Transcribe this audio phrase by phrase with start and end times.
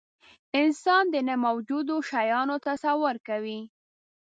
[0.61, 3.59] انسان د نه موجودو شیانو تصور کوي.